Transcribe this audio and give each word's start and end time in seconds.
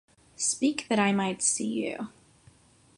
Speak 0.35 0.87
that 0.89 0.97
I 0.97 1.11
might 1.11 1.43
see 1.43 1.67
you! 1.91 2.09